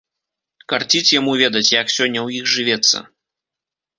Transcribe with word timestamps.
Карціць 0.71 1.09
яму 1.19 1.31
ведаць, 1.41 1.69
як 1.81 1.93
сёння 1.97 2.19
ў 2.27 2.39
іх 2.39 2.45
жывецца. 2.53 2.97